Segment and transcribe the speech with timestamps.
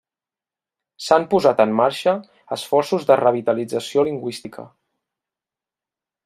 [1.07, 2.13] S'han posat en marxa
[2.57, 4.67] esforços de revitalització lingüística.